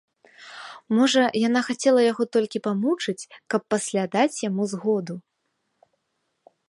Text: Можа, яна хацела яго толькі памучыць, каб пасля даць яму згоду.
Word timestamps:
Можа, 0.99 1.21
яна 1.47 1.61
хацела 1.67 2.01
яго 2.11 2.23
толькі 2.37 2.61
памучыць, 2.69 3.27
каб 3.55 3.61
пасля 3.75 4.03
даць 4.17 4.41
яму 4.49 4.63
згоду. 4.73 5.15